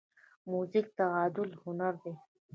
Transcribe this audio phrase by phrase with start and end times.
[0.49, 2.13] موزیک د تعادل هنر دی.